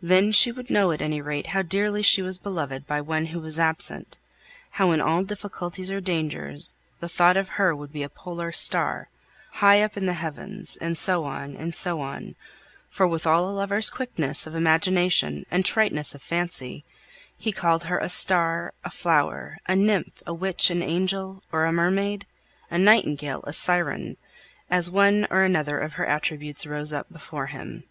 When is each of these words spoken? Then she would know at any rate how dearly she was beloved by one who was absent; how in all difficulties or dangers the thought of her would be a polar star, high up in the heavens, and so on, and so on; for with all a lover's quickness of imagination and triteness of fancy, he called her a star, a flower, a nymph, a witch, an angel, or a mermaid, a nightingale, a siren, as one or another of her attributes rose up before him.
Then 0.00 0.30
she 0.30 0.52
would 0.52 0.70
know 0.70 0.92
at 0.92 1.02
any 1.02 1.20
rate 1.20 1.48
how 1.48 1.62
dearly 1.62 2.02
she 2.02 2.22
was 2.22 2.38
beloved 2.38 2.86
by 2.86 3.00
one 3.00 3.26
who 3.26 3.40
was 3.40 3.58
absent; 3.58 4.16
how 4.70 4.92
in 4.92 5.00
all 5.00 5.24
difficulties 5.24 5.90
or 5.90 6.00
dangers 6.00 6.76
the 7.00 7.08
thought 7.08 7.36
of 7.36 7.48
her 7.48 7.74
would 7.74 7.92
be 7.92 8.04
a 8.04 8.08
polar 8.08 8.52
star, 8.52 9.08
high 9.54 9.82
up 9.82 9.96
in 9.96 10.06
the 10.06 10.12
heavens, 10.12 10.76
and 10.80 10.96
so 10.96 11.24
on, 11.24 11.56
and 11.56 11.74
so 11.74 11.98
on; 12.00 12.36
for 12.88 13.08
with 13.08 13.26
all 13.26 13.48
a 13.50 13.50
lover's 13.50 13.90
quickness 13.90 14.46
of 14.46 14.54
imagination 14.54 15.44
and 15.50 15.64
triteness 15.64 16.14
of 16.14 16.22
fancy, 16.22 16.84
he 17.36 17.50
called 17.50 17.82
her 17.82 17.98
a 17.98 18.08
star, 18.08 18.72
a 18.84 18.90
flower, 18.90 19.58
a 19.66 19.74
nymph, 19.74 20.22
a 20.24 20.32
witch, 20.32 20.70
an 20.70 20.80
angel, 20.80 21.42
or 21.50 21.64
a 21.64 21.72
mermaid, 21.72 22.24
a 22.70 22.78
nightingale, 22.78 23.42
a 23.48 23.52
siren, 23.52 24.16
as 24.70 24.88
one 24.92 25.26
or 25.28 25.42
another 25.42 25.80
of 25.80 25.94
her 25.94 26.08
attributes 26.08 26.64
rose 26.66 26.92
up 26.92 27.12
before 27.12 27.46
him. 27.46 27.82